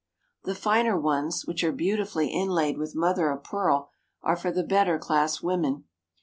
[0.45, 3.91] The finer ones, which are beautifully inlaid with mother of pearl,
[4.23, 5.83] are for the better class women.